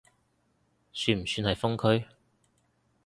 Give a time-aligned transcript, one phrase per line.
[0.93, 2.07] 算唔算係封區？